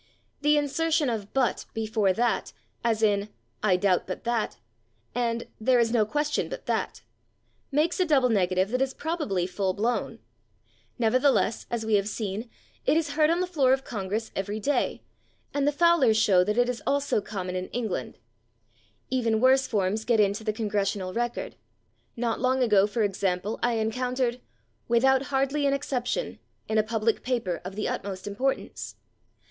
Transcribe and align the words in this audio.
The 0.41 0.57
insertion 0.57 1.11
of 1.11 1.31
/but/ 1.31 1.71
before 1.75 2.11
that, 2.11 2.53
as 2.83 3.03
in 3.03 3.29
"I 3.61 3.77
doubt 3.77 4.07
/but/ 4.07 4.23
that" 4.23 4.57
and 5.13 5.45
"there 5.59 5.77
is 5.79 5.91
no 5.91 6.07
question 6.07 6.49
/but/ 6.49 6.65
that," 6.65 7.03
makes 7.71 7.99
a 7.99 8.05
double 8.05 8.29
negative 8.29 8.69
that 8.71 8.81
is 8.81 8.95
probably 8.95 9.45
full 9.45 9.75
blown. 9.75 10.17
Nevertheless, 10.97 11.67
as 11.69 11.85
we 11.85 11.97
have 11.97 12.09
seen, 12.09 12.49
it 12.83 12.97
is 12.97 13.11
heard 13.11 13.29
on 13.29 13.41
the 13.41 13.45
floor 13.45 13.73
of 13.73 13.83
Congress 13.83 14.31
every 14.35 14.59
day, 14.59 15.03
and 15.53 15.67
the 15.67 15.71
Fowlers 15.71 16.17
show 16.17 16.43
that 16.45 16.57
it 16.57 16.67
is 16.67 16.81
also 16.87 17.21
common 17.21 17.55
in 17.55 17.67
England. 17.67 18.17
Even 19.11 19.39
worse 19.39 19.67
forms 19.67 20.03
get 20.03 20.19
into 20.19 20.43
the 20.43 20.51
/Congressional 20.51 21.15
Record/. 21.15 21.57
Not 22.15 22.39
long 22.39 22.63
ago, 22.63 22.87
for 22.87 23.03
example, 23.03 23.59
I 23.61 23.73
encountered 23.73 24.41
"without 24.87 25.25
/hardly/ 25.29 25.67
an 25.67 25.73
exception" 25.73 26.39
in 26.67 26.79
a 26.79 26.83
public 26.83 27.21
paper 27.21 27.61
of 27.63 27.75
the 27.75 27.87
utmost 27.87 28.25
importance. 28.25 28.95